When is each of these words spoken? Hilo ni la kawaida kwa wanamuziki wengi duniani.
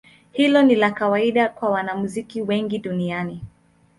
Hilo 0.31 0.61
ni 0.61 0.75
la 0.75 0.91
kawaida 0.91 1.49
kwa 1.49 1.69
wanamuziki 1.69 2.41
wengi 2.41 2.79
duniani. 2.79 3.41